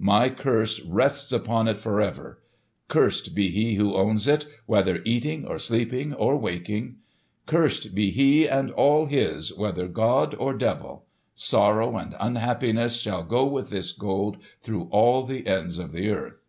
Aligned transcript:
My 0.00 0.30
curse 0.30 0.80
rests 0.84 1.30
upon 1.30 1.68
it 1.68 1.78
for 1.78 2.00
ever. 2.00 2.42
Cursed 2.88 3.36
be 3.36 3.50
he 3.52 3.74
who 3.76 3.94
owns 3.94 4.26
it, 4.26 4.44
whether 4.66 5.00
eating 5.04 5.46
or 5.46 5.60
sleeping 5.60 6.12
or 6.12 6.36
waking. 6.36 6.96
Cursed 7.46 7.94
be 7.94 8.10
he 8.10 8.48
and 8.48 8.72
all 8.72 9.06
his, 9.06 9.56
whether 9.56 9.86
god 9.86 10.34
or 10.40 10.54
devil. 10.58 11.06
Sorrow 11.36 11.96
and 11.98 12.16
unhappiness 12.18 12.96
shall 12.98 13.22
go 13.22 13.46
with 13.46 13.70
this 13.70 13.92
Gold 13.92 14.38
through 14.60 14.88
all 14.90 15.22
the 15.22 15.46
ends 15.46 15.78
of 15.78 15.92
the 15.92 16.10
earth!" 16.10 16.44